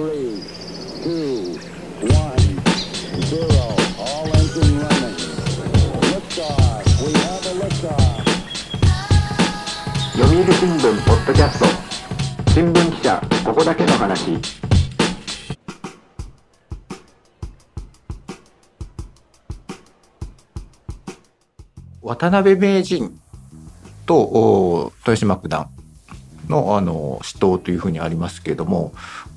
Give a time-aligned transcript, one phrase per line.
[0.00, 0.16] 読売
[10.54, 11.66] 新聞ポッドキャスト
[12.52, 14.38] 新聞記者ここだけの話。
[22.00, 23.20] 渡辺名人
[24.06, 25.79] と豊島九段。
[26.50, 28.92] のあの死闘というふうにありますけれども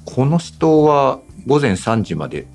[0.05, 2.46] この死闘は午前3時まで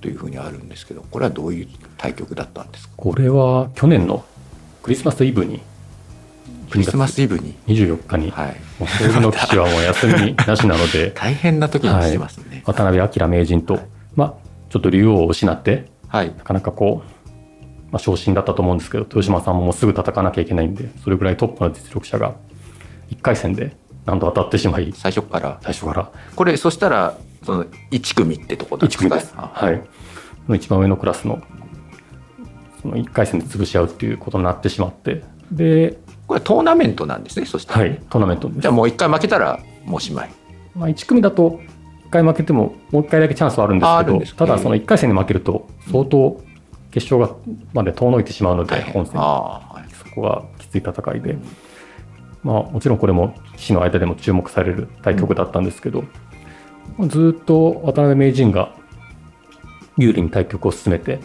[0.00, 2.94] というふうにあるんですけどこれはどういう対局だったんですか？
[2.96, 4.24] これは去年の
[4.82, 5.60] クリスマスイブに
[6.70, 11.12] クリスマスイブに、24日に、はい、もう将棋の棋士はもう休みなしなので。
[11.16, 12.62] 大変な時にしてますね。
[12.66, 13.80] 渡辺明名人と、
[14.14, 14.34] まあ、
[14.68, 22.34] ちょっと竜王を失ってはい、なかなかこう、まあ、昇進だったと思うんですけど豊島さんももうすぐ戦わなきゃいけないんでそれぐらいトップの実力者が
[23.10, 23.76] 1回戦で
[24.08, 25.58] 何度当たってしまい最初から。
[25.60, 26.10] 最初から。
[26.34, 29.50] これそしたらその1組ってとこなんです1か組です、あ。
[29.52, 29.82] はい、
[30.56, 31.42] 一番上のクラスの
[32.80, 35.22] その1回戦で潰し合うっていうことになってしまって。
[35.52, 38.60] で、これトーナメントなんですねそしたら、はい、トーナメントです。
[38.60, 40.30] じゃあもう1回負けたらもうおしまい。
[40.74, 41.60] まあ、1組だと
[42.06, 46.40] 1回負けてももう1回だけチャンスはあるんですけどただその1回戦に負けると相当
[46.90, 47.36] 決勝が
[47.74, 49.20] まで遠のいてしまうので、本戦。
[49.20, 49.84] ああはい。
[49.92, 51.36] そこがきつい戦いで、
[52.42, 56.04] まあ、もちろんこれも棋士の間でも注目される対局だったんですけど、
[56.96, 58.74] まあずっと渡辺名人が
[59.98, 61.20] 有利に対局を進めて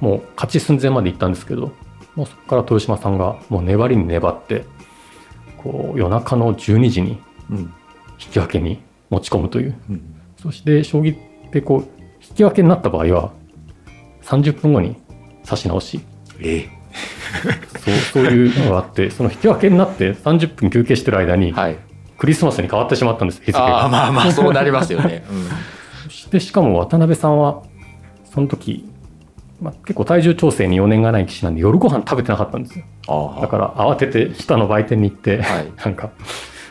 [0.00, 1.72] もう勝ち寸前まで行ったんですけど
[2.14, 4.64] もうそこから豊島さんがもう粘りに粘って
[5.56, 7.72] こう夜中の12時にうん。
[8.20, 9.76] 引き分けに持ち込むという。
[9.88, 10.14] うん。
[10.40, 11.80] そして将棋ってこう
[12.28, 13.32] 引き分けになった場合は
[14.22, 14.96] 30分後に
[15.44, 16.00] 指し直し。
[16.40, 16.68] え
[17.88, 21.54] そうそういうのがあってその引き分けになって30分休憩してる間に
[22.18, 23.88] クリスマスに変わってしまったんです日付ああが。
[23.88, 25.48] まあまあそうなりますよね、 うん。
[26.04, 27.62] そしてしかも渡辺さんは
[28.24, 28.88] その時、
[29.62, 32.84] まあ、結構体重調整に余念がない棋士なんで夜ご飯食べてなかったんですよ。
[33.40, 35.72] だから慌てて下の売店に行って、はい。
[35.84, 36.10] なんか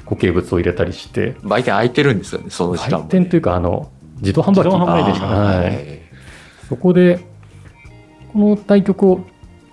[0.05, 1.35] 固形物を入れたりして。
[1.44, 3.89] 売店開いてるんですよねその時間も、ね、売店というかあの
[4.22, 4.57] 自動販売機。
[4.57, 5.22] 自動販売機。
[5.22, 5.75] ああはいはい。
[6.67, 7.19] そこで、
[8.34, 9.22] この対局を、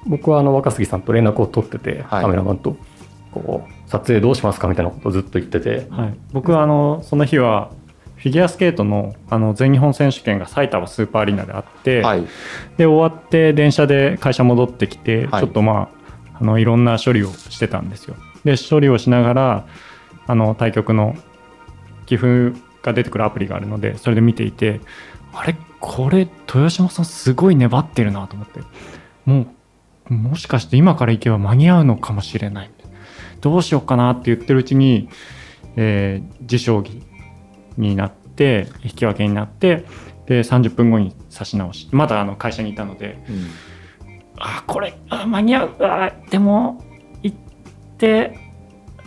[0.07, 2.23] 僕はあの若杉さんと連絡を取ってて、はい。
[2.23, 2.77] カメラマンと、
[3.33, 7.71] こう、撮影どうしますかみたいなことをずっと言ってて、はい、僕はあのその日は
[8.17, 12.27] フィギュアスケートのあの全日本選手権が埼玉スーパーアリーナであって、はい。
[12.77, 15.43] で終わって電車で会社戻ってきて、はい。
[15.43, 15.91] ちょっとま
[16.33, 18.17] ああのいろんな処理をしてたんですよ。
[18.45, 19.67] で処理をしながら
[20.27, 21.15] あの対局の
[22.07, 24.81] 寄付が出てくるアプリがあるのでそれで見ていて
[25.33, 25.55] あれ？
[25.79, 28.61] これ豊島さんすごい粘ってるなと思って。
[29.27, 29.47] もう
[30.09, 32.71] もしかして今から行けば間に合うのかもしれない。
[33.41, 35.09] どうしようかなって言ってるうちに、
[35.77, 37.03] えー自将棋
[37.79, 39.85] になって引き分けになって
[40.27, 43.47] で30分後に指し直しまだあの会社にいたのでうん。
[44.39, 45.71] あこれあ間に合う。
[45.81, 46.83] あでも
[47.23, 47.37] 行っ
[47.99, 48.39] て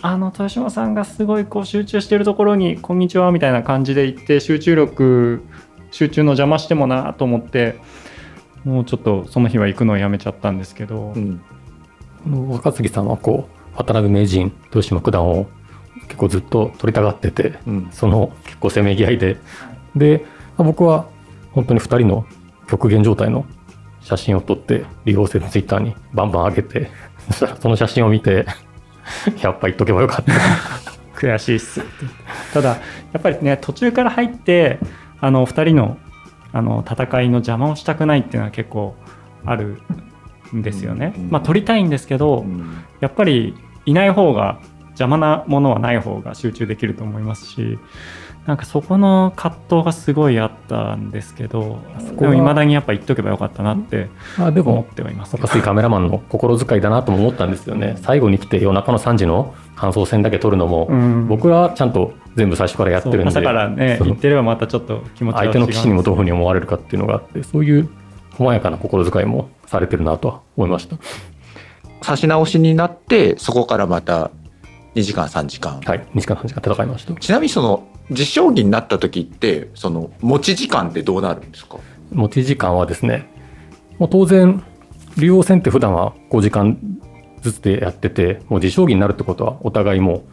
[0.02, 5.44] あの豊島さんがすごいこう集中してるところに「こんにちは」みたいな感じで行って集中力
[5.91, 7.75] 集中の邪魔してもなと思って
[8.68, 11.42] もうちょっとその日は行くのをやめちゃったんですけど、うん。
[12.50, 15.48] 若杉さんはこう、渡辺名人、豊島九段を
[16.04, 17.90] 結構ずっと取りたがってて、うん。
[17.92, 19.38] その結構せめぎ合いで、
[19.96, 20.26] で、
[20.58, 21.08] まあ僕は
[21.54, 22.26] 本当に2人の
[22.70, 23.46] 極限状態の
[24.02, 26.92] 写真を撮って、利用性のツイッターにバンバン上げて、
[27.28, 28.46] そしたらその写真を見て、
[29.42, 30.34] やっぱ言っとけばよかった。
[31.18, 31.82] 悔しいっす。
[32.54, 32.80] ただや
[33.18, 34.78] っぱりね途中から入って
[35.22, 35.98] あの2人の
[36.57, 38.95] あの戦いの邪魔をしたくないっていうのは結構
[39.45, 39.79] ある
[40.56, 42.84] んですよね、うんまあ取りたいんですけど、うん。
[43.00, 43.53] やっぱり
[43.85, 44.59] いない方が
[44.90, 47.78] 邪魔なものはない方が集中できると思いますし
[48.47, 55.31] なんかそこの葛藤がすごいあったんですけどこはでもいまだにやっぱ言っとけばよかったなってまあでも思っ、てはいます。
[55.31, 57.97] けど若杉カメラマンの 心遣いだなとも思ったんですよね。
[57.97, 61.28] 最後に来て夜中の3時の感想戦だけ撮るのも、うん。
[61.28, 67.89] 僕はちゃんと全部最初からやってるんで、朝からね言ってればまたちょっと気持ちは相手の棋士にもどういうふう違に思われるかっていうのがあって、そういう
[68.38, 70.95] 細やかな心遣いもされてるなとは思いました。
[72.06, 74.31] 指し直しになってそこからまた
[74.98, 77.14] 2時間3時間、はい、2時間3時間戦いました。
[77.14, 81.78] ちなみにその実将棋になった時ってその持ち時間ってどうなるんですか？
[82.12, 83.30] 持ち時間はですね、
[84.00, 84.64] もう当然、
[85.18, 86.80] 竜王戦って普段は5時間
[87.42, 90.24] ずつでやってて、もう自将棋になるってことは、お互いも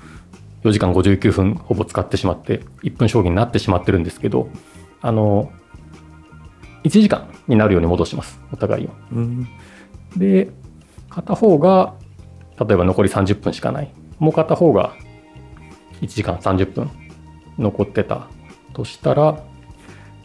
[0.62, 4.48] う4時間59分ほぼ使ってしまって、1分将棋になってしまってるんですけど、
[5.02, 5.50] あの、
[6.84, 8.90] 1時間になるように戻します、お互いを。
[9.12, 9.48] うん
[10.16, 10.48] で、
[11.10, 11.94] 片方が、
[12.60, 13.92] 例えば残り30分しかない。
[14.24, 14.96] もう片方が
[16.00, 16.90] 1時間30分
[17.58, 18.26] 残ってた
[18.72, 19.44] としたら、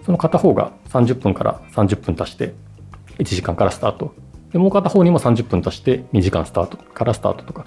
[0.05, 2.53] その片方が30分から30分足して
[3.17, 4.15] 1時間からスタート。
[4.53, 7.65] でもう片方にも30分足して2時間スタートからスタートとか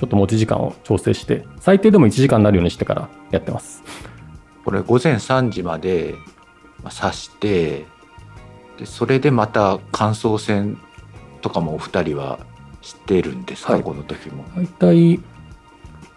[0.00, 3.82] ちょっと持ち時間を調整して最低でも1時間になるようにしてからやってます。
[4.64, 6.14] これ午前3時まで
[6.82, 7.84] 刺して
[8.78, 10.78] でそれでまた感想戦
[11.42, 12.40] とかもお二人は
[12.82, 13.82] 知ってるんですか、はい。
[13.82, 14.44] この時も。
[14.56, 15.24] 大体ま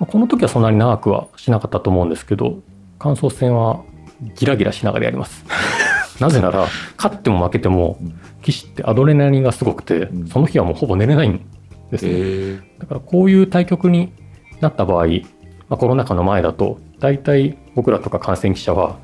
[0.02, 2.60] あこの時はそんなに長くはしなかったと思うんですけど
[2.98, 3.84] 感想戦は
[4.36, 5.46] ギラギラしながらやります。
[6.20, 6.68] なぜなら
[6.98, 8.20] 勝っても負けてもうん。
[8.42, 10.28] 棋士ってアドレナリンがすごくてうん。
[10.28, 11.42] その日はもうほぼ寝れないん
[11.92, 14.14] ですね、えだからこういう対局に
[14.62, 15.12] なった場合、ま
[15.72, 18.98] あ、コロナ禍の前だと大体僕らとか観戦記者は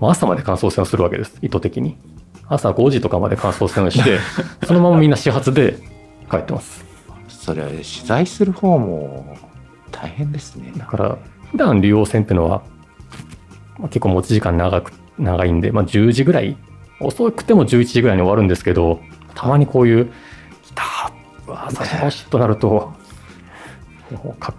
[0.00, 1.38] まあ朝まで感想戦をするわけです。
[1.42, 1.98] 意図的に。
[2.48, 4.18] 朝5時とかまで感想戦をして
[4.66, 5.76] そのままみんな始発で
[6.28, 6.84] 帰ってます。
[7.28, 9.36] それは取材する方も
[9.90, 10.72] 大変ですね。
[10.76, 11.18] だから
[11.50, 12.62] 普段竜王戦ってのは、
[13.78, 16.56] まあ、結構持ち時間長く長いんで、まあ、10時ぐらい
[17.00, 19.00] 遅くても11時ぐらいに終わるんですけど
[19.34, 20.12] たまにこういう
[20.64, 21.12] 「来た
[21.46, 22.92] うわ朝のし」となると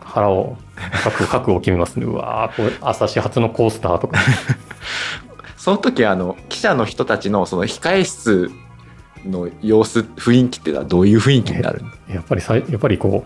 [0.03, 0.57] 腹を
[1.03, 2.05] 覚悟覚悟を決めますね。
[2.05, 4.19] うわーこれ朝始発のコースターとか。
[5.57, 8.49] その時あの記者の人たちのその控え室
[9.25, 12.15] の様子雰囲気っていうのはどういう雰囲気になるの？
[12.15, 13.25] やっぱりさいやっぱりこ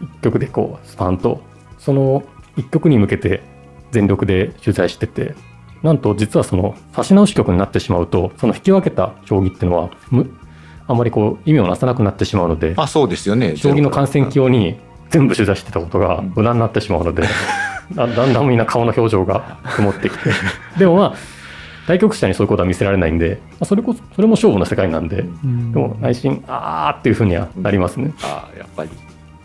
[0.00, 1.40] う一曲でこうスパンと
[1.78, 2.22] その
[2.56, 3.42] 一曲に向けて
[3.90, 5.34] 全力で取材してて
[5.82, 10.30] なんと実はその指し直し曲になってしまうとその引き分けた将棋っていうのはむ
[10.86, 13.56] あまりこう意味をなさなくなってしまうのであそうですよね。
[13.56, 14.78] 将棋の観戦用に
[15.10, 17.22] 全部取材してたことが無駄になってしまうので
[17.94, 20.30] だ だんだんみんな顔の表情が曇ってきて。
[20.78, 21.14] でもまあ
[21.86, 25.72] 対局者にそういうことは見せられないんで、まあそれこそそれも勝負の世界なんで、うん。
[25.72, 28.12] でも内心あーっていうふうにはなりますね。
[28.22, 28.90] あやっぱり。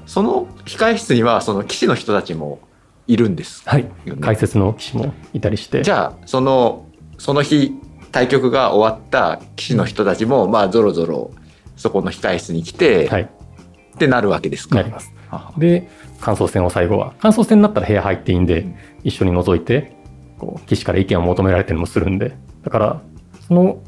[0.05, 2.59] その控え室にはその棋士の人たちも
[3.07, 3.85] いるんですはい。
[4.21, 5.81] 解説の棋士もいたりして。
[5.83, 6.85] じゃあその
[7.17, 7.73] その日
[8.11, 11.31] 対局が終わった棋士の人たちもまあぞろぞろ
[11.75, 14.75] そこの控え室に来て、はい、ってなるわけですか。
[14.75, 15.13] なります。
[15.29, 15.89] あで
[16.21, 17.13] 感想戦を最後は。
[17.19, 18.65] 感想戦になったら部屋入っていいんで
[19.03, 19.96] 一緒に覗いて
[20.37, 22.35] こう棋士から意見を求められたりもするんで。
[22.63, 23.01] だから
[23.47, 23.79] その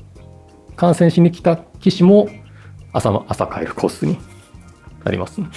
[0.76, 2.30] 観戦しに来た棋士も
[2.94, 4.18] 朝の朝帰るコースに
[5.04, 5.48] なりますね。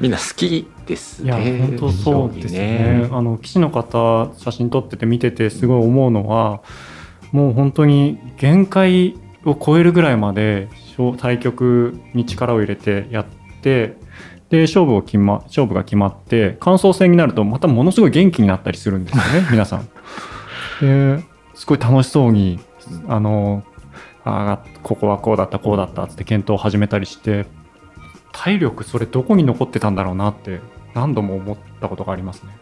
[0.00, 3.08] みんな好きですいやね本当そうですね。
[3.10, 6.62] あの棋士の方写真撮ってて見ててすごい思うのは
[7.32, 13.26] もう本当に限界を超えるぐらいまで勝対局に力を入れてやっ
[13.62, 13.96] て
[14.50, 19.88] で勝負を決ま勝負が決まって感想戦になるとまたものすごい元気になったりするんですよね 皆さん。
[20.80, 21.22] で
[21.54, 22.60] すごい楽しそうに
[23.08, 23.64] あの
[24.24, 27.46] あーここはこうだったこうだったって検討を始めたりして
[28.32, 30.60] 体力それどこに残ってたんだろうなって
[30.94, 32.56] 何度も思ったことがありますね。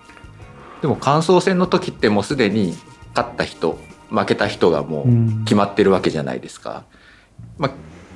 [0.83, 2.75] でも感想戦の時ってもうすでに
[3.15, 3.79] 勝った人
[4.11, 6.85] 負けた人がもう決まってるわけじゃないですか。
[7.59, 7.71] まあ、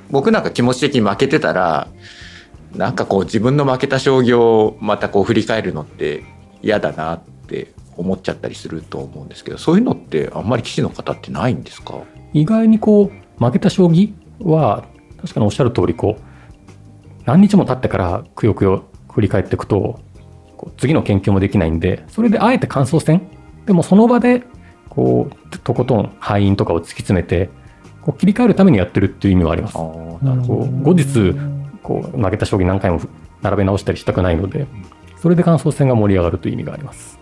[0.09, 1.87] 僕なんか気持ち的に負けてたら
[2.75, 6.23] なんかこう自分の負けた将棋をまたこう振り返るのって
[6.61, 11.95] 嫌だなって思っちゃったりすると思うんですけどそういうのってあんまり棋士の方ってないんですか？
[12.33, 14.85] 意外にこう負けた将棋は
[15.21, 16.21] 確かにおっしゃる通りこう
[17.25, 19.99] 何日も経ってからくよくよ振り返っていくと
[20.55, 23.27] こう次の研究もできないんでそれであえて感想戦
[23.65, 24.43] でもその場で
[24.89, 27.49] こうとことん敗因とかを突き詰めて
[28.01, 29.77] こう切り替えるためにやってるっていう意味はあります。
[29.77, 30.19] 後
[30.95, 31.35] 日
[31.91, 33.01] こう負けた将棋何回も
[33.41, 34.67] 並べ直したりしたくないので
[35.21, 37.19] それで感想戦が盛り上がるという意味があります。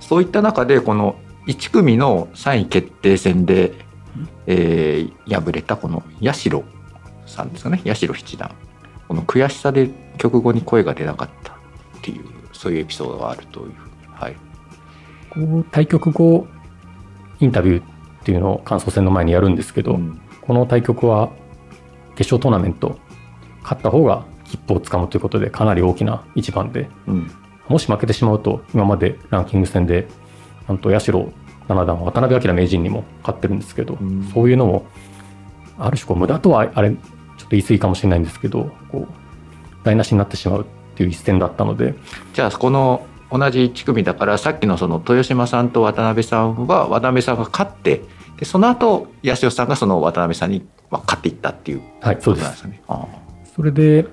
[0.00, 3.74] そういった中でこの1組の3位決定戦で、
[4.46, 6.64] えー敗れたこの八代
[7.26, 7.82] さんですかね。
[7.84, 8.50] 八代七段。
[9.06, 11.56] この悔しさで曲後に声が出なかったっ
[12.02, 13.72] ていうそういうエピソードがあるという
[14.14, 14.36] はい。
[15.30, 16.46] こう対局後
[17.40, 17.84] インタビューっ
[18.24, 20.20] ていうのを感想戦の前にやるんですけど、うん。
[20.40, 21.30] この対局は
[22.16, 22.98] 決勝トーナメント
[23.68, 26.88] 勝った方が切符をつかむということでかなり大きな一番で。
[27.06, 27.30] うん。
[27.68, 30.08] もし負けてしまうと今までランキング戦で
[30.66, 31.32] なんと八代
[31.68, 34.24] 七段は渡辺明名人にも勝ってるんですけど、うん。
[34.32, 34.86] そういうのも
[35.78, 36.98] ある種こう無駄とはあれちょっ
[37.40, 40.64] と言い過ぎかもしれないんですけどこう台無しになってしまうっ
[40.96, 41.94] ていう一戦だったので。
[42.32, 48.00] じゃあこの同じ1組だからさっきのその豊島さんと渡辺さんは渡辺さんが勝って
[48.38, 52.64] でその後八代さんがその渡辺さんにまあ勝っていったっていうはいそうです。
[52.64, 52.80] ね。
[52.88, 53.06] あ
[53.58, 54.06] それで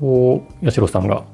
[0.00, 1.24] こう八代さんが、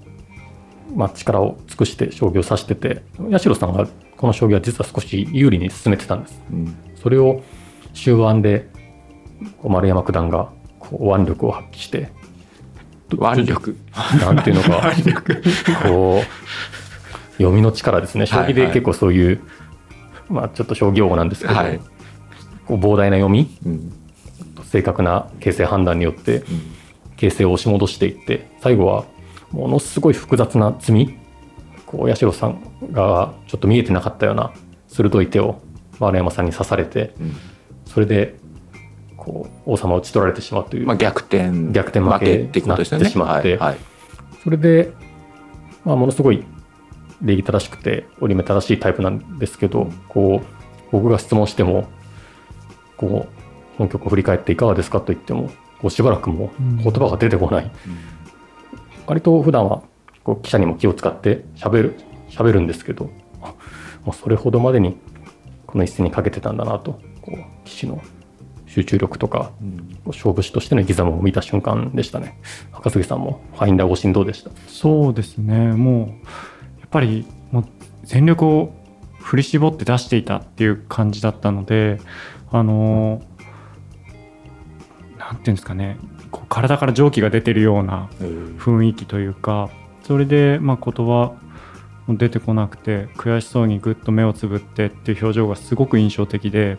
[0.96, 6.42] まあ、力を尽くして将棋を指してて八代さんがこの将棋は実は少し有利に進めてたんです。
[6.50, 6.76] ーうん。
[6.96, 7.40] それを
[7.94, 8.68] 終盤で
[9.62, 12.10] 丸山九段がこう腕力を発揮して
[13.12, 13.76] 腕力。
[14.20, 14.92] なんていうのか
[15.86, 18.26] こう読みの力ですね。
[18.26, 19.40] 将棋で結構そういう
[20.28, 21.78] まあ、ちょっと商業語なんですけど、はい。
[22.66, 23.92] こう膨大な読みうん
[24.76, 26.42] 正確な形勢判断によって
[27.16, 29.06] 形勢を押し戻していって最後は
[29.50, 31.18] ものすごい複雑な積み
[31.86, 34.52] こう八代さんがちょっと見えてなかったような
[34.86, 35.62] 鋭い手を
[35.98, 37.36] 丸山さんに刺されてうん。
[37.86, 38.36] それで
[39.16, 43.58] こう王様を打ち取られてしまうという、まあ、逆転逆転負けってことしまって
[44.44, 44.92] それで、
[45.84, 46.44] まあ、ものすごい
[47.22, 50.46] 礼儀正しくて折り目正しいタイプなんですけど、こう
[50.92, 51.88] 僕が質問しても
[52.98, 53.35] こう
[53.76, 57.70] 本局を振り返っていかがですかと言ってもこうしばらくもう言葉が出てこない、
[59.06, 59.82] 割と普段は
[60.24, 61.96] こう記者にも気を使って喋る
[62.30, 63.10] 喋るんですけど
[63.42, 63.54] あ
[64.04, 64.96] もうそれほどまでに
[65.66, 68.02] この一戦にかけてたんだなとこう棋士の
[68.66, 69.52] 集中力とか、
[70.04, 72.38] こう勝負師としての生き様を見た瞬間でしたね。
[72.72, 74.50] 赤杉さんもファインダーご神どうでした。
[74.66, 75.72] そうですね。
[75.72, 76.08] もう
[76.80, 77.64] やっぱりもう
[78.04, 78.74] 全力を
[79.18, 82.00] 振り絞って出していたっていう感じだったので
[82.50, 83.22] あの
[85.26, 85.98] なんていうんですかね
[86.30, 88.08] こう体から蒸気が出てるような
[88.58, 89.70] 雰囲気というか
[90.04, 91.34] それでまあ言葉
[92.06, 96.78] も出てこなくて悔しそうにぐっと目をつぶってっていう表情がすごく印象的で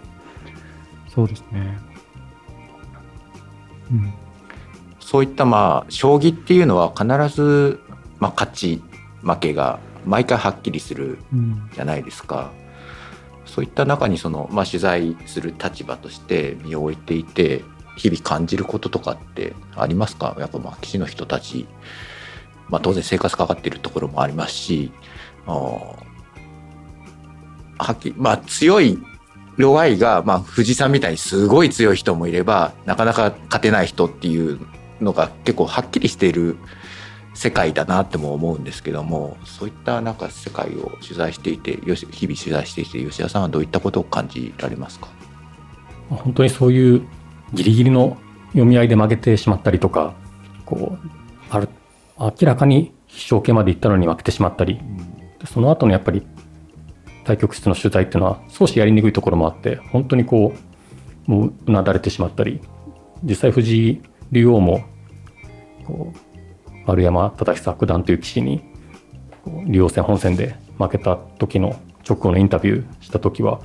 [1.14, 1.80] そうですね。
[3.92, 4.14] うん。
[5.00, 7.80] そういったまあ将棋っていうのは必ず、
[8.20, 8.84] まあ、勝ち
[9.24, 11.70] 負けが毎回はっきりするうん。
[11.74, 12.52] じゃないですか。
[13.46, 17.64] そういった中にその、まあ、取材する立場として身を置いていて
[17.98, 20.36] 日々感じることとかってありますか？
[20.40, 21.68] やっぱまあ棋士の人たち、
[22.70, 24.92] まあ、当然生活かかっているところもありますし
[25.46, 25.98] あは
[27.92, 28.98] っきりまあ強い
[29.58, 34.60] 弱いが、まあ、藤井さんみたいにすごい強い人もいればなかなか勝てない人っていう
[35.02, 36.58] のが結構はっきりしている
[37.34, 45.08] 世界だなっても思うんですけどもそういったなんか世界を取材していて日々取材していて吉田さんはどういったことを感じられますか？
[46.10, 47.08] 本当にそういう
[47.54, 48.18] ギリギリの
[48.50, 50.14] 読み合いで負けてしまったりとか
[50.66, 51.10] こう
[51.50, 51.70] ある
[52.20, 54.80] 明らかに必勝形まで行ったのに負けてしまったり、
[55.46, 56.26] その後のやっぱり
[57.24, 60.54] 対局室の取材っていうのは少しやりにくいところもあって本当にこ
[61.28, 62.62] うもうなだれてしまったり。
[63.24, 64.02] 実際藤井
[64.32, 64.84] 竜王も
[66.86, 68.64] 丸山忠久九段という棋士に
[69.66, 71.76] 竜王戦本戦で負けた時の
[72.08, 73.60] 直後のインタビューした時は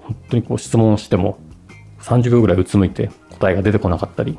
[0.00, 1.38] 本当にこう質問しても
[2.06, 4.38] 30秒ぐらいうつむいて答えが出てこなかったり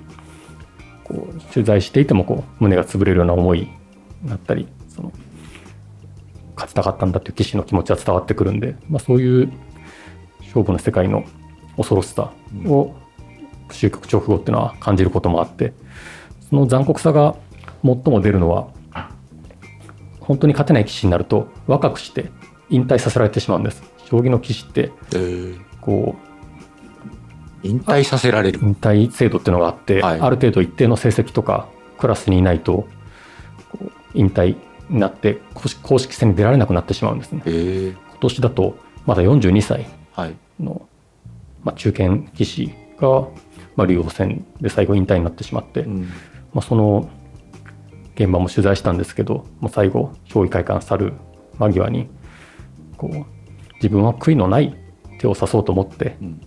[1.04, 3.62] こう取材していてもこう胸が潰れるような思い
[4.24, 5.12] になったりその
[6.56, 9.52] 勝ちたかったんだという棋士の気持ちは伝わってくるんで、まあ、そういう
[10.40, 11.26] 勝負の世界の
[11.76, 12.32] 恐ろしさ
[12.66, 12.96] を
[13.70, 15.74] 終局直後っていうのは感じることもあって
[16.50, 17.36] その残酷さが
[17.84, 18.70] 最も出るのは
[20.22, 22.32] 本当に勝てない棋士になると若くして
[22.70, 23.82] 引退させられてしまうんです。
[24.10, 24.92] 将棋の棋士って
[25.80, 26.27] こう
[27.68, 28.60] 引退させられる。
[28.62, 30.20] 引退制度っていうのがあって、はい。
[30.20, 32.88] ある程度一定の成績とかクラスにいないと
[34.14, 34.56] 引退
[34.90, 35.40] になって
[35.84, 37.42] 公式戦に出られなくなってしまうんですね。
[37.46, 37.90] へえ。
[37.90, 40.36] 今年だとまだ42歳はい。
[40.60, 40.88] の、
[41.64, 42.06] まあ、中堅
[42.36, 43.28] 棋士が、
[43.76, 46.02] まあ、竜王戦で最後引退になってしまって、うん。
[46.54, 47.10] まあ、その
[48.16, 51.14] 現場も取材したんですけど、まあ、最後将棋会館去る
[51.60, 52.10] 間際に
[52.98, 53.26] こう
[53.76, 54.76] 自分は悔いのない
[55.20, 56.42] 手を指そうと思って、うん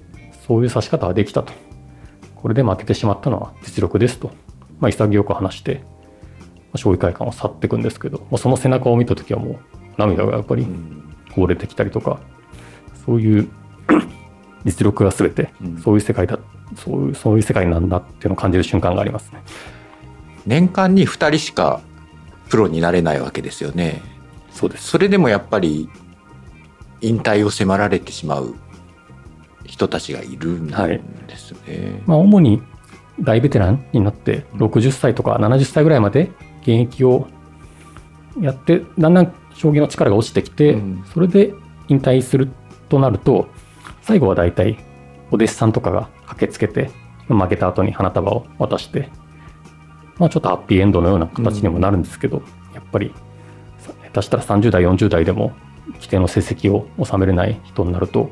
[0.50, 1.52] そういう指し方はできたと。
[2.34, 4.32] これで負けてしまったのは実力ですと、
[4.80, 9.58] まあ、潔く話して、まあ将棋会館を去っていくんですけど、まあ、その背中を見た時はもう
[9.96, 11.14] 涙がやっぱりうん。
[11.32, 12.18] こぼれてきたりとか
[13.06, 13.48] そういう
[14.66, 15.78] 実力が全てうん。
[15.78, 16.36] そういう世界だ、
[16.74, 19.44] そういうそういう世界なんだっていうのを感じる瞬間がありますね。
[20.46, 21.80] 年間に2人しか
[22.48, 24.02] プロになれないわけですよね。
[24.50, 24.88] そうです。
[24.88, 25.88] それでもやっぱり
[27.02, 28.56] 引退を迫られてしまう
[29.64, 32.62] 人たちがいるんですね、まあ、主に
[33.20, 36.30] 大ベテランになって60歳とか70歳ぐらいまで
[36.62, 37.28] 現役を
[38.40, 41.04] やってだんだん将棋の力が落ちてきて、うん。
[41.12, 41.52] それで
[41.88, 42.48] 引退する
[42.88, 43.48] となると
[44.02, 44.78] 最後は大体
[45.30, 46.90] お弟子さんとかが駆けつけて
[47.28, 49.08] 負けた後に花束を渡して、
[50.18, 52.42] まあ、ちょっとハッピーエンドのような形にもなるんですけど、
[52.74, 53.12] やっぱり
[53.78, 55.52] さ下手したら30代40代でも
[55.94, 58.30] 規定の成績を収めれない人になると、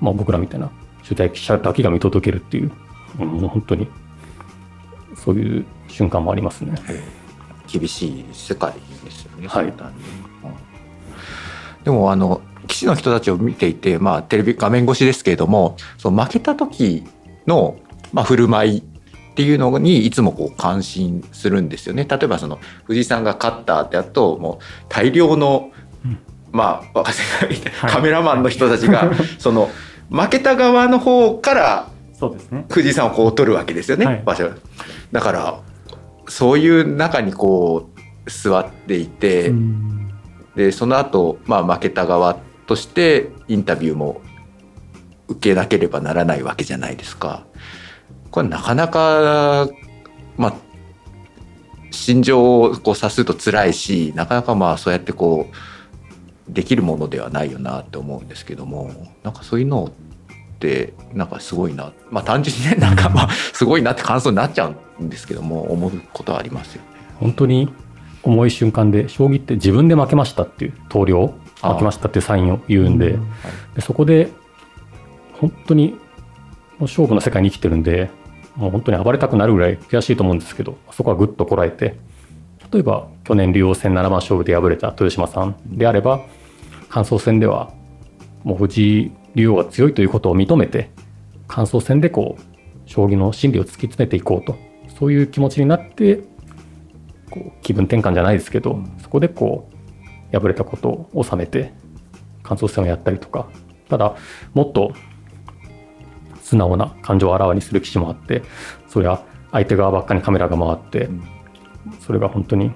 [0.00, 0.70] まあ、僕らみたいな
[1.02, 2.86] 取材記者だけが見届けるっていう、うん
[3.18, 3.88] もう本当に
[5.14, 6.74] そういう瞬間もありますね。
[7.66, 8.74] 厳しい世界
[9.04, 9.72] ですよね、はい。
[11.82, 17.04] でもあの棋士の人たちを見ていて、まあ、テレビ画面越しですけれどもその負けた時
[17.46, 17.78] の、
[18.12, 18.82] まあ、振る舞いっ
[19.34, 22.06] ていうのにいつもこう感心するんですよね。
[22.08, 25.70] 例えばその藤井さんが勝ったってやともう大量の
[26.52, 27.90] まあ若瀬がはい。
[27.90, 29.70] カメラマンの人たちが、 その
[30.10, 32.64] 負けた側の方からそうですね。
[32.70, 34.22] 藤井さんをこう撮るわけですよね、はい。
[34.24, 34.50] 場所。
[35.12, 35.60] だから
[36.28, 40.10] そういう中にこう座っていて、うん。
[40.56, 44.22] でその後、まあ負けた側としてインタビューも
[45.28, 47.44] 受けなければならないわけじゃないですか。
[48.30, 49.68] これなかなか
[50.36, 50.54] まあ
[51.90, 55.54] 心情をこう察すると辛いしなかなかまあそうやってこう
[56.48, 58.90] できるものではないよなって思うんですけども
[59.22, 66.88] なんかそういうのってなんかすごいなまあ単純にねなんかまあすごいなって感想になっちゃうんですけども思うことはありますよね。
[67.18, 67.68] 本当に？
[68.22, 71.34] 重い瞬間で将棋って自分で負けましたっていう投了？
[71.62, 73.18] 負けましたっていうサインを言うんで。
[73.74, 74.30] でそこで
[75.34, 78.10] 本当にもう勝負の世界に生きてるんで
[78.54, 81.96] もう本当に暴れたくなるぐらい悔しいと思うんですけどそこはぐっとこらえて
[82.72, 86.24] 例えば去年竜王戦7番勝負で敗れた豊島さんであれば
[86.88, 87.72] 感想戦では
[88.44, 90.90] もう藤井竜王が強いということを認めて
[91.46, 92.42] 感想戦でこう
[92.86, 94.56] 将棋の心理を突き詰めていこうと
[94.98, 96.20] そういう気持ちになって
[97.30, 99.68] こう気分転換じゃないですけど、そこでこ
[100.32, 101.72] う敗れたことを収めて
[102.42, 103.48] 感想戦をやったりとか
[103.88, 104.14] ただ
[104.54, 104.92] もっと
[106.42, 108.42] 素直な感情をあらわにする棋士もあって
[108.88, 111.22] それは相手側ばっかにカメラが回って、ん
[112.00, 112.72] それが本当に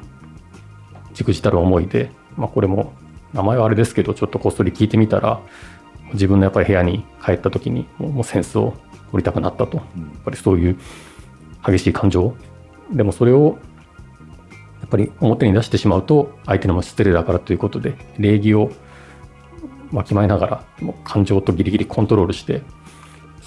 [1.15, 2.93] じくじたる思いで、まあ、これも
[3.33, 5.41] 名前はあれですけどちょっとこっそり聞いてみたら
[6.13, 8.75] 自分のやっぱり部屋に帰った時にもうもうセンスを
[9.13, 9.79] 掘りたくなったと。
[9.79, 9.87] やっ
[10.25, 10.79] ぱりそういう
[11.65, 12.35] 激しい感情。
[12.93, 13.59] でもそれを
[14.81, 18.73] やっぱり表に出してしまうと相手にも失礼だからということで礼儀を
[19.93, 22.63] わきまえながらも感情とギリギリコントロールして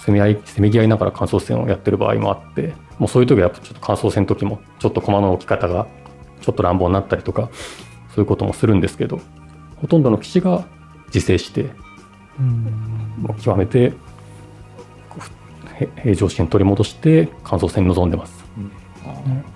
[0.06, 5.86] 攻め合いせめぎ合いながら感想戦をやってる場合もあってもうそういう時はやっぱちょっと感想戦の時もちょっと駒の置き方が
[6.40, 7.48] ちょっと乱暴になったりとか
[8.14, 9.20] そういうこともするんですけど
[9.76, 10.66] ほとんどの棋士が
[11.06, 11.70] 自制して
[13.18, 13.92] もう極めて
[16.02, 18.44] 平常心取り戻して感想戦に臨んでます。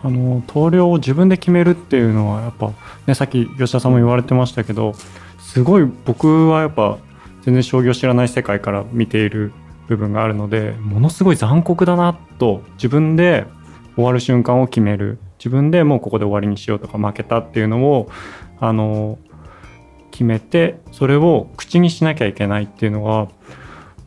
[0.02, 2.72] あの投了を自分で決めるっていうのはやっぱ、
[3.06, 4.94] ね、さっき吉田さんも言われてましたけど
[5.38, 6.98] すごい僕はやっぱ
[7.42, 9.52] 全然将棋を知らない世界から見ている
[9.88, 13.46] 部分があるのでものすごい残酷だなと自分で
[13.96, 15.18] 終わる瞬間を決める。
[15.38, 18.11] 自分でもうここで終わりにしようとか負けたっていうのを
[18.59, 19.18] あの
[20.11, 23.29] 決めてそれを口にしなきゃいけないっていうのは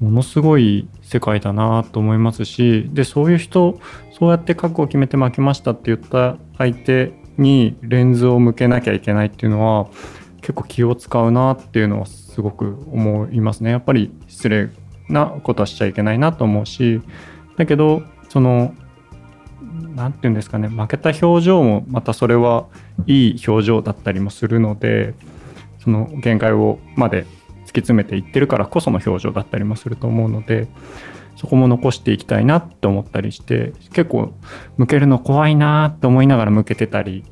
[0.02, 3.80] ものすごい世界だなと思いますしでそういう人
[4.12, 9.88] そうやって覚悟を決めて負けましたって言った相手にレンズを向けなきゃいけないっていうのは
[10.41, 13.70] 結構気を使うなっていうのはすごく思いますね。
[13.70, 14.70] やっぱり失礼
[15.12, 17.02] なことはしちゃいけないなと思うし
[17.58, 18.74] だけどその
[19.95, 22.67] 何て言うんですかね負けた表情もまたそれは
[23.06, 25.13] いい表情だったりもするので
[25.80, 30.67] その限界をまで突き詰めていってるからこその表情だったりもすると思うので
[31.38, 34.34] そこも残していきたいなって思ったりして結構
[34.78, 37.24] 向けるの怖いなって思いながら向けてたり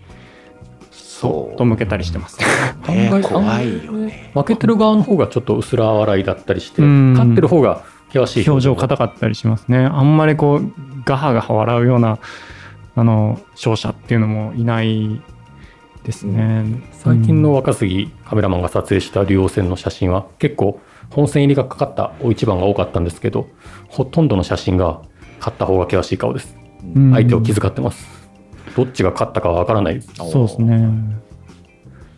[1.19, 2.39] そと向けたりしてます。
[2.87, 4.31] ね怖いよね。
[4.33, 9.79] 負けてる側の方がちょっと薄ら笑いだったりして、うん勝ってる方が険しい表情硬かったりしますね。
[9.79, 10.71] あんまりこう
[11.03, 12.19] ガハガハ笑うような
[12.95, 15.21] あの勝者っていうのもいない
[16.03, 16.63] ですね。
[16.93, 20.79] 最近の若杉カメラマンが撮影した竜王戦の写真は結構
[21.09, 23.49] 本戦入りがかかった大一番が多かったんですけど
[23.89, 25.01] ほとんどの写真が
[25.39, 26.55] 勝った方が険しい顔です
[26.95, 28.18] うん相手を気遣ってます
[28.75, 30.01] どっちが勝ったかは分からない。
[30.01, 31.19] そうですね。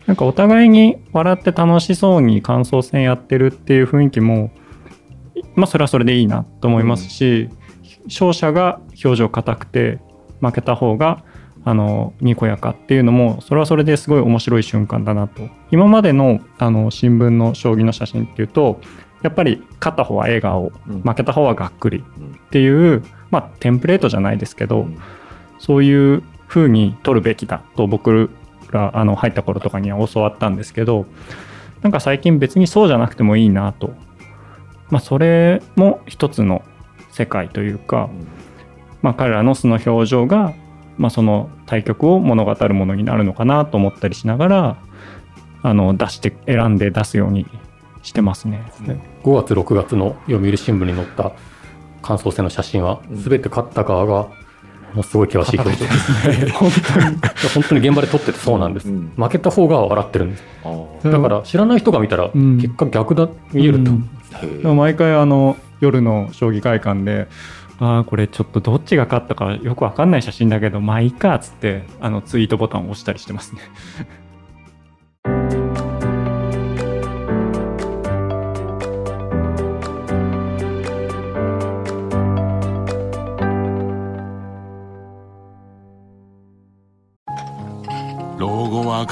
[0.07, 4.51] なんかお互いに笑って楽しそうに感想戦やってるっていう雰囲気も、
[5.55, 7.49] まあそれはそれでいいなと思いますし、
[8.05, 9.99] 勝者が表情硬くて
[10.41, 11.23] 負けた方が
[11.63, 15.47] あのにこやかっていうのもそれはそれですごい面白い瞬間だなと。
[15.71, 18.81] 今までのあの新聞の将棋の写真っていうと
[19.21, 21.01] やっぱり勝った方は笑顔うん。
[21.01, 24.97] 負けた方はがっくりうんっていう、まあテンプレートじゃないですけど、うん。
[25.59, 28.29] そういう風に取るべきだと僕
[28.71, 31.05] らあの入った頃とかには教わったんですけど
[31.81, 33.93] なんか最近別にそうじゃなくてもいいなと。
[34.89, 36.61] まあそれも一つの
[37.09, 38.09] 世界というか、
[39.01, 40.53] まあ、彼らの素の表情が、
[40.97, 44.77] まあ、その対局を物語るものになるのかなと思ったりしながら
[45.63, 47.45] あの出して選んで出すように
[48.03, 48.69] してますね。
[49.23, 51.31] 5月6月の読売新聞に載った
[52.01, 54.29] 感想戦の写真は全て勝った側が
[54.91, 57.15] ものすごい険しい表情です 本当に
[57.53, 59.11] 本当に現場で撮っててそうなんです、うん。
[59.15, 60.43] 負けた方が笑ってるんです。
[61.03, 62.57] だから知らない人が見たらうん。
[62.57, 63.91] 結果逆だ見えると、
[64.65, 64.77] うん。
[64.77, 67.27] 毎回あの夜の将棋会館で
[67.79, 73.61] ああこれちょっとどっちが勝ったかよくわかんない写真だけどまあいいかっつってあのツイートボタンを押したりしてますね。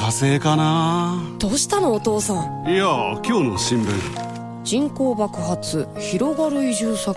[0.10, 1.22] 火星かな。
[1.38, 2.68] どうしたのお父さん？
[2.68, 2.88] いや
[3.24, 4.64] 今日の新聞。
[4.64, 7.16] 人口爆発広がる移住先。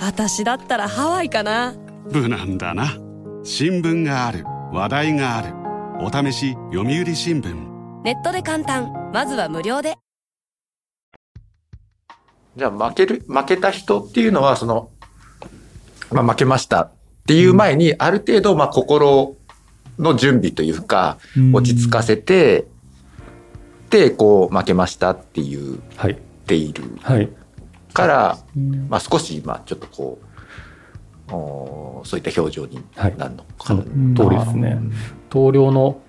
[0.00, 1.74] 私だったらハワイかな。
[2.12, 2.96] 無難だな。
[3.42, 4.44] 新聞がある。
[4.72, 5.52] 話題がある。
[6.00, 7.52] お試し読売新聞。
[8.04, 9.10] ネットで簡単。
[9.12, 9.96] まずは無料で。
[12.56, 14.90] じゃあ負ける、負けた人っていうのは、その、
[16.12, 16.92] まあ負けましたっ
[17.26, 19.34] ていう前に、ある程度、まあ心
[19.98, 21.18] の準備というか、
[21.52, 22.66] 落ち着かせて、
[23.90, 26.12] で、こう、負けましたっていう、はい。
[26.12, 27.28] っているはい。
[27.92, 28.38] から、
[28.88, 30.18] まあ少し、まあちょっとこ
[31.30, 33.82] う、おーそういった表情にはいなるのかそな。
[33.84, 34.78] の通りですね。
[35.28, 36.00] 投了の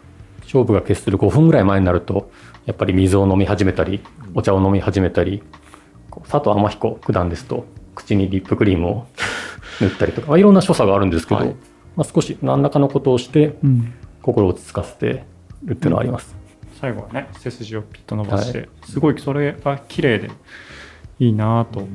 [0.44, 2.32] 勝負が決する5分ぐらい前になると、
[2.66, 4.02] やっぱり水を飲み始めたり、
[4.34, 5.44] お茶を飲み始めたり、
[6.28, 9.08] 佐藤天彦九段ですと、口にリップクリームを
[9.82, 11.56] 塗ったりとか、まあいろんな所作があるんですけど、はい
[11.96, 15.24] まあ、少し何らかのことをして、うん心を落ち着かせて
[15.64, 16.36] るっていうのはあります。
[16.82, 20.30] 最後はね背筋をピッと伸ばして、すごいそれが綺麗で
[21.20, 21.88] いいなぁと、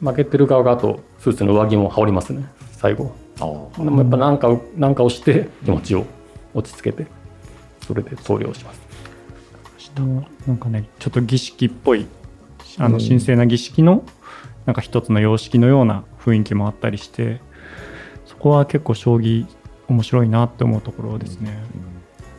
[0.00, 3.14] 負けてる側があと、スーツの上着も羽織りますね、最後。
[3.78, 6.04] でもやっぱなんかを、なんかをして気持ちを
[6.52, 7.06] 落ち着けて、
[7.86, 8.82] それで投了します。
[10.46, 12.06] なんかねちょっと儀式っぽい
[12.78, 14.04] あうんの神聖な儀式の
[14.64, 17.51] なんか一つの様式のような雰囲気もあったりしてそ
[18.42, 19.46] こは結構将棋
[19.88, 21.62] 面白いなって思うところですね。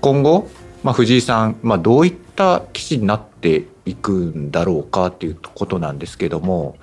[0.02, 0.50] 今後、
[0.84, 6.78] まあ、藤井さん、まあ、どういった棋士になっていくんだろうかっていうことなんですけども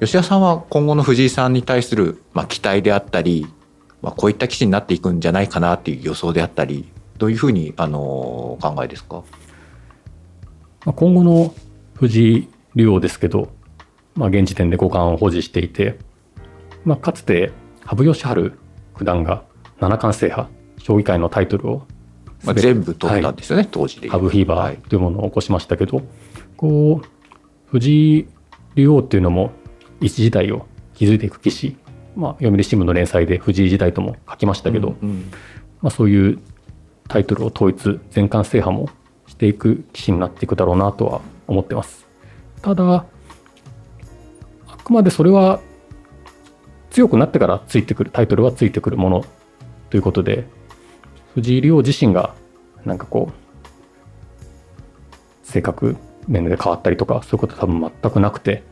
[0.00, 3.46] 吉田さんは今後の藤井さんに対する、まあ、期待であったり、
[4.02, 9.22] まあ、こういった棋士になっていくんじゃないかなっていう予想であったりどういうふうにあのお考えですか？
[10.84, 11.54] まあ、今後の
[11.94, 13.50] 藤井竜王ですけど、
[14.14, 15.98] まあ、現時点で五冠を保持していて、
[16.84, 17.52] まあ、かつて
[17.88, 18.52] 羽生善治
[18.98, 19.44] 九段が
[19.80, 20.48] 七冠制覇
[20.78, 21.86] 将棋界のタイトルを
[22.44, 24.08] まあ、全部取ったんですよね、当時で。
[24.08, 24.76] ハブフィーバはい。
[24.76, 26.02] ーというものを起こしましたけど、
[26.56, 27.06] こう
[27.66, 28.28] 藤井
[28.76, 29.50] 竜王っていうのも
[30.00, 31.76] 一時代を築いていく棋士、
[32.14, 35.30] まあ、読売新聞の連載で藤井時代とも書きましたけど、うん。
[35.82, 36.38] まあ、そういう
[37.08, 38.88] タイトルを統一全冠制覇も
[39.26, 42.06] していく棋士になっていくだろうなとは思ってます。
[42.62, 43.04] ただ
[44.68, 45.60] あくまでそれは
[46.90, 49.24] 強くなってからついてくるタイトルはついてくるもの
[49.90, 50.46] ということで
[51.34, 52.34] 藤井竜王自身が
[52.84, 55.96] なんかこう性格
[56.26, 58.62] 面で変わったりとかそういうことは多分全くなくて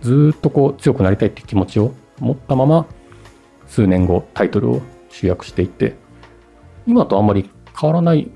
[0.00, 2.86] ずっとこう強くなりたいっていう気持ちを持ったまま
[3.66, 5.94] 数年後タイトルを集約していって
[6.86, 8.30] 今とあんまり変わらない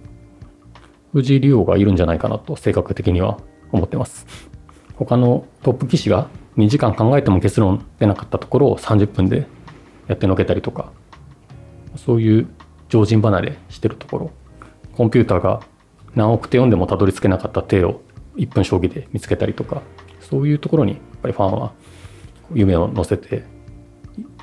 [1.13, 3.39] 藤井竜王がいるんじゃないかなと性格的には
[3.73, 4.27] 思ってます。
[4.99, 9.47] 他のトップ棋士が2時間考えても結論出なかったところを30分で
[10.09, 10.91] やってのけたりとか
[11.97, 12.49] そういう
[12.89, 14.31] 常人離れしてるところ。
[14.97, 15.61] コンピューターが
[16.15, 18.01] 何億手読んでもたどり着けなかった手を
[18.37, 19.83] 1分将棋で見つけたりとか
[20.23, 21.73] そういうところにやっぱりファンは
[22.55, 23.45] 夢を乗せて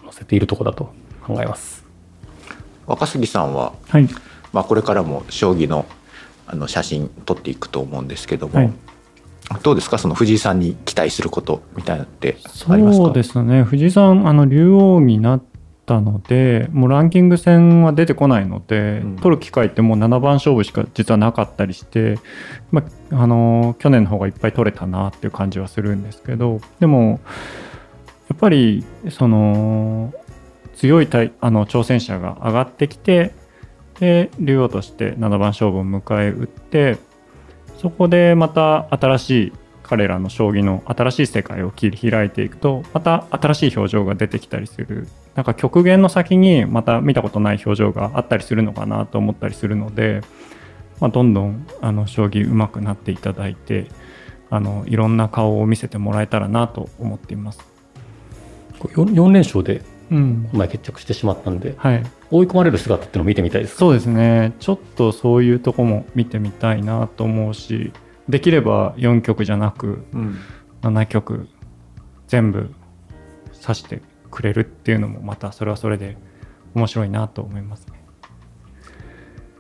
[0.04, 0.94] 乗せているところだと
[1.26, 1.84] 考えます。
[2.86, 4.08] 若杉さんは、はい、
[4.52, 5.86] まあ、これからも将棋の
[6.46, 8.74] あの写真撮っていくと思うんですけども、はい
[9.62, 9.98] どうですか？
[9.98, 12.38] その藤井さんに期待することみたいなのって
[12.70, 13.06] ありますか？
[13.06, 13.64] そうですね。
[13.64, 15.44] 藤井さんあの竜王になっ
[15.86, 19.16] たのでもうランキング戦は出てこないので、うん。
[19.18, 22.18] 取る機会ってもう7番勝負しか実はなかったりして、
[22.72, 27.20] まあ、あの去年の方がいっぱい取れたなっていう感じはするんですけどでも
[28.30, 30.14] やっぱりその
[30.76, 33.36] 強い対あの挑戦者が上がってきて
[34.00, 36.98] で竜王として7番勝負を迎え撃って
[37.84, 45.10] そこでまた新しい彼らの将棋の新しい世界を切り開いていくとまた新しい表情が出てきたりする。
[45.36, 50.22] なんか極限の先にまた見たことない表情があったりするのかなと思ったりするので、
[51.02, 53.88] まあ、どんどんあの将棋上手くなっていただいて
[54.50, 57.60] あのいろんな顔を見せてもらえたらなと思っています。
[58.80, 60.50] 4, 4連勝でうん。
[60.54, 64.54] 前決着してしまったんではい、追い込まれる姿っていうのを見てみたいですそうですね。
[64.60, 67.94] ちょっとそういうとこも見てみたいなと思うし
[68.28, 70.40] できれば4局じゃなくうん。
[70.82, 71.48] 7曲
[72.28, 72.74] 全部
[73.62, 76.18] 指してくれるっていうのもまたそれはそれで
[76.74, 78.04] 面白いなと思いますね。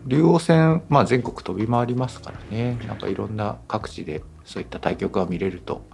[0.06, 2.78] 竜王戦、まあ、全国飛び回りますからね。
[2.88, 5.88] なんかいろんな各地でそういった対局が見れると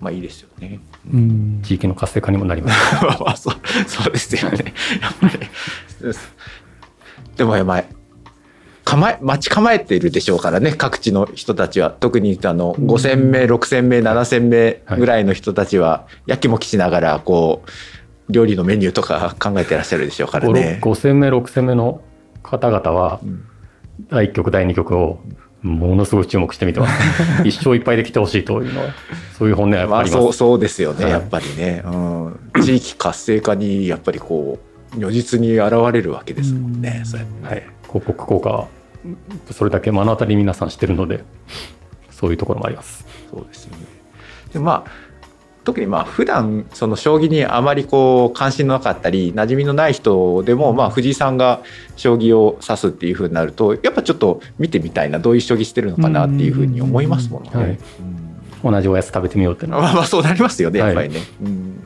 [0.00, 0.80] まあいいですよね。
[1.12, 3.54] うん地域の活性化にもなります まあそう
[3.86, 4.74] そうですよね。
[5.00, 5.48] やっぱり。
[7.36, 7.86] でもやばい。
[8.84, 11.90] 構え、待ち構えているでしょうからね、各地の人たちは。
[11.90, 20.80] 特にあの、5戦目、6戦目、7戦目ぐらいの人たちは、やきもきしながら、こう、料理のメニューとか考えてらっしゃるでしょうからね。
[20.82, 22.00] 5戦目6戦目の
[22.42, 23.44] 方々はうん
[24.08, 25.20] 第1局、第2局を
[25.62, 26.92] ものすごい注目して見てます。
[27.46, 28.94] 一勝一敗で来てほしいというのは、
[29.38, 30.22] そういう本音はやっぱまああります。
[30.22, 34.58] そうそうですよね、はいやっぱりね、うん、地域活性化にやっぱりこ
[34.96, 38.68] う如実に現れるわけですもんね、それはい、広告効果は
[39.50, 41.24] それだけ目の当たりに皆さんしてるので、
[42.10, 43.06] そういうところもあります。
[43.30, 43.84] そうですよね。
[44.52, 45.11] でまあ
[45.64, 51.62] 特にまあ普段その将棋にあまりこう関心のなかったり馴染みのない人でもまあ藤井さんが
[51.96, 57.50] 将棋を指すっていうふうになるとやっぱちょっと見てみたいなどういう将棋してるのかなっていうふうに思いますもんね。
[57.52, 57.78] はいうん
[58.64, 59.82] 同じおやつ食べてみようっていうのは。
[59.82, 61.20] まあまあそうなりますよねはいやっぱりね。
[61.42, 61.82] うん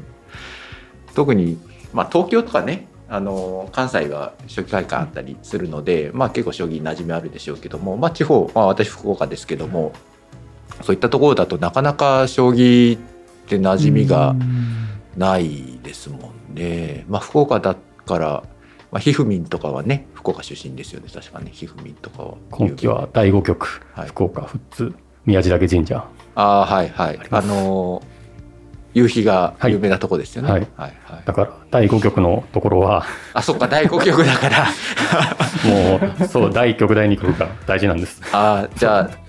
[1.14, 1.58] 特に
[1.94, 9.92] まあ東京とかねあの関西は将棋会館あったりするので、まあ、結構将棋に馴染みあるでしょうけども、まあ、地方、まあ、私福岡ですけども
[10.82, 13.15] そういったところだとなかなか将棋って
[13.54, 14.34] 馴染みが
[15.16, 17.04] ないですもんね。
[17.08, 18.42] まあ、福岡だから、
[18.90, 22.34] まあ、ひふみんとかはね福岡出身ですよね確かねひふみんとかは。
[22.50, 26.04] 今期は第5局、はい福岡富津宮地岳神社。
[26.34, 28.02] ああはいはいあの
[28.94, 30.50] 夕日が有名なとこですよね。
[30.50, 33.04] はいはいはいだから第5局のところは、
[33.34, 34.66] あそっか第5局だから
[35.68, 38.22] もう、そう、第1局、第2局が大事なんです。
[38.32, 39.25] ああじゃあ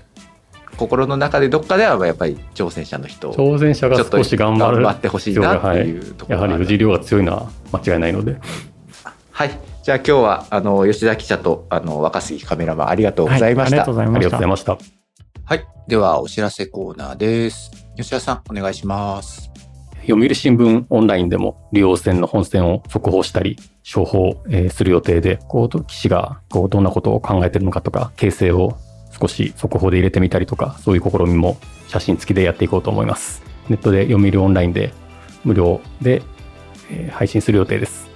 [0.78, 8.38] 心の中でどっかではやっぱり挑戦者の人挑戦者が少し頑張頑張ってほしいなっていうところがあるやはり藤井亮が強いのは間違いないので、
[9.30, 9.50] はい
[9.82, 14.78] じゃあ今日はあの吉田記者とあの若杉カメラマンありがとうございました、はいありがとうございました。
[15.48, 15.66] はい。
[15.86, 17.70] では、お知らせコーナーです。
[17.96, 19.50] 吉田さん、お願いします。
[20.06, 23.56] 読売新聞オンラインでも、竜王戦の本戦を速報したり、
[23.90, 28.76] 処方、えーする予定で、こう、棋士が、こう、どんなことを考えてるのかとか、形成を
[29.20, 33.42] 少し速報で入れてみたりとか、そういう試みも写真付きでやっていこうと思います。
[33.68, 34.92] ネットで読売オンラインで、
[35.44, 36.22] 無料で、
[36.90, 38.08] え配信する予定です。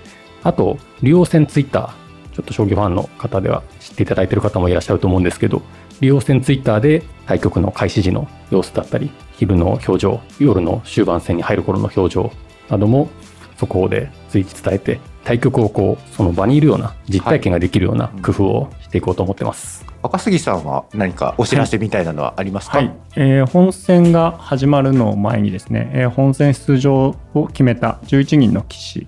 [0.42, 5.62] あと、竜王戦ツイッター、ちょっと将棋ファンの方では知っていただいている方もいらっしゃると思うんですけど、
[6.00, 12.32] 竜王戦ツイッターで対局の開始時の様子だったり、昼の表情、夜の終盤戦に入る頃の表情
[12.68, 13.08] なども
[13.56, 19.91] 速報で随時伝えて、対局をこう、その場にいるような、実体験ができるような工夫をしていこうと思ってます。
[20.02, 29.06] 若杉さんは何かお知らせみたいなのはありますか、はい、えー本戦が始まるのを前にですね、えー本戦出場を決めた11人の棋士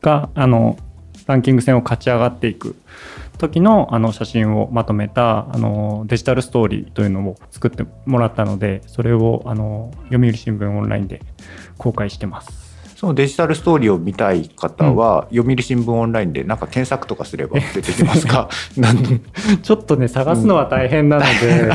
[0.00, 0.78] があの
[1.26, 2.76] ランキング戦を勝ち上がっていく
[3.38, 11.22] 時のあの写真をまとめたあのデジタルストーリーというのを作ってもらったのでそれをあの読売新聞オンラインで
[11.76, 12.67] 公開してます。
[12.98, 18.48] そのデジタルストーリーを見たい方は、読売新聞オンラインでなんか検索とかすれば出てきますか？
[19.62, 21.70] ちょっとね探すのは大変なので、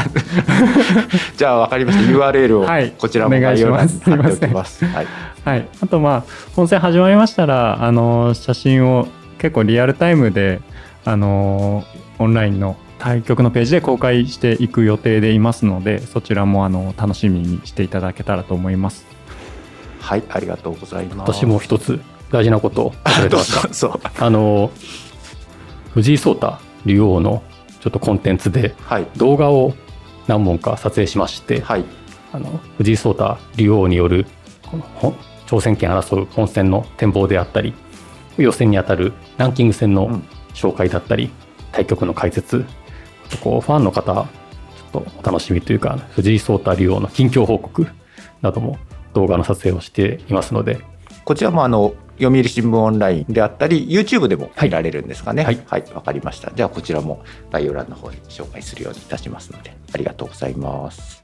[1.37, 2.11] じゃあ分かりました。
[2.11, 2.91] URL をはい。
[2.97, 4.83] こちらも概要欄に貼っておきます。
[4.83, 5.07] はい、
[5.45, 6.23] はい、あとまあ
[6.57, 9.07] 本戦始まりましたらあの写真を
[9.37, 10.59] 結構リアルタイムで
[11.05, 11.85] あの
[12.19, 19.13] オンラインの対局のページで公開していく予定でいますのでそちらもあの楽しみにしていただけたらと思います。
[20.03, 21.33] はい、ありがとうございます。
[21.33, 21.99] 私も一つ
[22.31, 23.73] 大事なことを忘れてました ぞ。。
[23.73, 23.99] そう。
[24.19, 24.69] あの、
[25.93, 27.41] 藤井聡太竜王の
[27.79, 29.07] ちょっとコンテンツではい。
[29.17, 29.73] 動画を
[30.27, 31.85] 何本か撮影しまして、はい。
[32.33, 34.25] あの藤井聡太竜王による
[34.69, 37.73] この本挑戦権争う本戦の展望であったり
[38.37, 40.23] 予選にあたるランキング戦のうん
[40.55, 41.31] 紹介だったり、
[41.71, 42.63] 対局の解説
[43.41, 47.87] こうファンの方ちょっとお楽しみというか藤井聡太竜王の近況報告
[48.43, 48.77] なども
[49.13, 50.79] 動画の撮影をしていますので。
[51.25, 55.43] こちらもあの読売新聞オンラインであったり YouTube でも見られるんですかね。
[55.43, 55.61] はい。
[55.65, 55.83] はい。
[55.93, 56.51] わ、かりました。
[56.53, 61.22] じゃあこちらも概要欄の方に紹介するようにいたしますのでありがとうございます